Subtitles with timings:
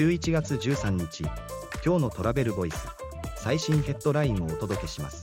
[0.00, 1.24] 11月13日
[1.84, 2.88] 今日のトラベルボイス
[3.36, 5.22] 最新ヘッドラインをお届けします。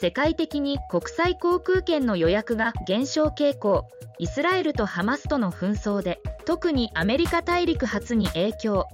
[0.00, 3.86] 世界的に国際航空券の予約が減少傾向
[4.18, 8.88] イスラエルとハマスとの紛争で特にアメリカ大陸発に影響。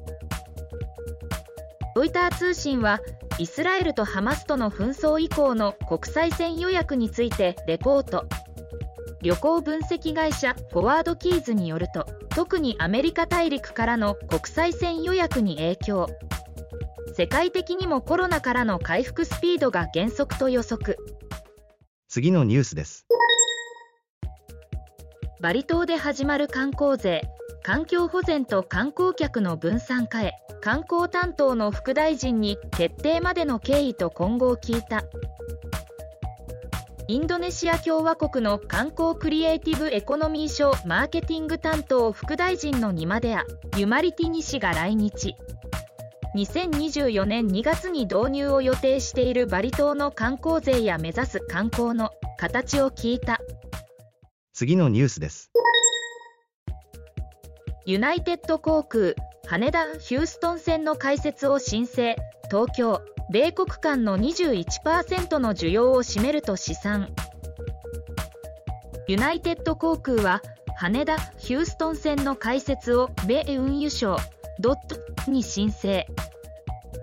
[1.96, 3.00] ロイター通信は
[3.39, 8.27] イスラエルとハマスとの紛争以降の国際線予約についてレポート。
[9.23, 16.08] 旅行分析会社フォワードキーズによると特にアメリカ大陸からの国際線予約に影響。
[17.17, 20.96] 世界的にもコロナからの回復スピードが減速と予測。
[22.08, 23.07] 次のニュースです。
[25.40, 27.23] バリ島で始まる観光税
[27.62, 35.05] 環境保全と観光客の分散化へ観光担当の副大臣に決定までの経緯と今後を聞いた
[37.08, 43.44] インドネシア共和国の観光クリエイティブエコノミー賞マーケティング担当副大臣のニマデア・
[43.77, 45.34] ユマリティニ氏が来日。
[46.36, 53.41] 2024年2月に導入を予定しているバリ島の観光税や目指す観光の形を聞いた。
[54.53, 55.50] 次のニュースです。
[57.84, 59.14] ユナイテッド航空
[59.48, 62.16] 羽田・ヒューストン線の開設を申請。
[62.48, 67.08] 東京米国間の21%の需要を占めると試算。
[69.08, 70.42] ユナイテッド航空は
[70.77, 74.19] 羽田・ヒューストン線の開設を米運輸省
[74.60, 74.77] ドッ
[75.25, 76.06] トに申請。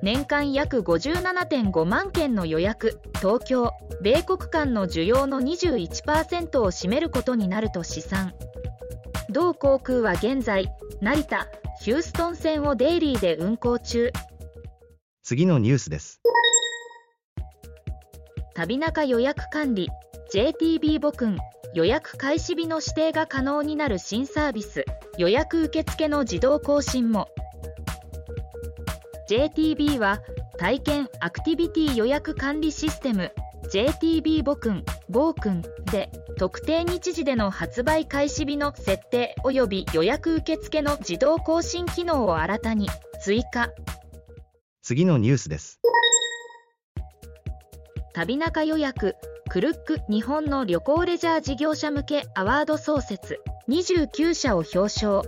[0.04, 3.72] 年間約57.5万件の予約東京
[4.04, 8.36] 米国間の需要の21%を占めることになると試算。
[9.32, 11.48] 同航空は現在成田
[11.82, 14.12] ヒューストン線をデイリーで運航中。
[15.30, 16.24] 次のニュースです。
[18.56, 19.88] 旅中予約管理
[20.34, 21.38] JTB 募訓
[21.76, 24.86] 予約開始日の指定が可能になる新サービス
[25.20, 27.28] 予約受付の自動更新も。
[29.30, 30.20] JTB は
[30.58, 33.32] 体験アクティビティ予約管理システム
[33.72, 42.90] JTB 募訓暴君で特定日時での発売開始日の設定及び予約受付の自動更新機能を新たに
[43.22, 43.70] 追加。
[44.90, 45.80] 次のニュースです。
[48.16, 49.14] 旅中予約
[49.48, 53.40] クルック日本の旅行レジャー事業者向けアワード創設
[53.70, 55.22] 29社を表彰。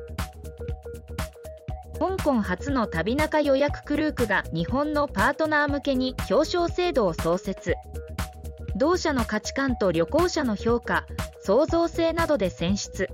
[2.00, 7.76] 香港初の旅中予約クルークが日本のパートナー向けに表彰制度を創設。
[8.76, 11.06] 同社の価値観と旅行者の評価
[11.44, 13.10] 創造性などで選出。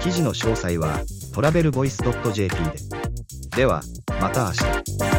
[0.00, 1.00] 記事の詳細は
[1.34, 2.72] トラベルボイス .jp で。
[3.56, 3.82] では
[4.20, 5.13] また明日